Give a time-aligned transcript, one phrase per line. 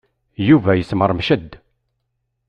[0.47, 1.51] Yuba yesmeṛmec-d.